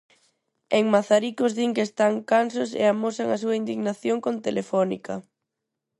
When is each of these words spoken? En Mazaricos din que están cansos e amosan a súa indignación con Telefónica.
En 0.77 0.83
Mazaricos 0.95 1.51
din 1.57 1.71
que 1.75 1.85
están 1.89 2.13
cansos 2.31 2.69
e 2.81 2.83
amosan 2.93 3.27
a 3.31 3.37
súa 3.41 3.57
indignación 3.61 4.17
con 4.25 4.35
Telefónica. 4.45 5.13